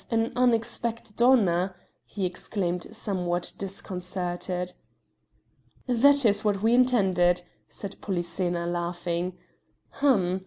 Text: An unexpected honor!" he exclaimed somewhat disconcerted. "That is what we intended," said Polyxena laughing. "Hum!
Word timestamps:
An 0.09 0.33
unexpected 0.35 1.21
honor!" 1.21 1.75
he 2.05 2.25
exclaimed 2.25 2.87
somewhat 2.89 3.53
disconcerted. 3.59 4.73
"That 5.85 6.25
is 6.25 6.43
what 6.43 6.63
we 6.63 6.73
intended," 6.73 7.43
said 7.67 7.97
Polyxena 8.01 8.65
laughing. 8.65 9.37
"Hum! 9.89 10.39